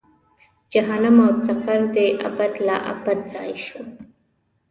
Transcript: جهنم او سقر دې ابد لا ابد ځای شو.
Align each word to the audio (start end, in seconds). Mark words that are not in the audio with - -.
جهنم 0.73 1.17
او 1.25 1.31
سقر 1.45 1.81
دې 1.95 2.07
ابد 2.27 2.51
لا 2.67 2.77
ابد 2.91 3.19
ځای 3.33 3.51
شو. 3.65 3.79